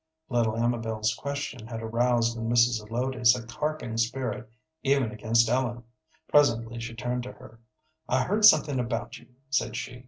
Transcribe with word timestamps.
Little 0.29 0.55
Amabel's 0.57 1.13
question 1.13 1.67
had 1.67 1.83
aroused 1.83 2.35
in 2.35 2.49
Mrs. 2.49 2.79
Zelotes 2.83 3.35
a 3.35 3.45
carping 3.45 3.97
spirit 3.97 4.49
even 4.81 5.11
against 5.11 5.47
Ellen. 5.47 5.83
Presently 6.27 6.79
she 6.79 6.95
turned 6.95 7.21
to 7.21 7.33
her. 7.33 7.59
"I 8.09 8.23
heard 8.23 8.43
something 8.43 8.79
about 8.79 9.19
you," 9.19 9.27
said 9.51 9.75
she. 9.75 9.99